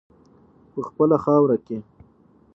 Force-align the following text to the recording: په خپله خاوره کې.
په 0.71 0.79
خپله 0.87 1.17
خاوره 1.25 1.57
کې. 1.65 1.77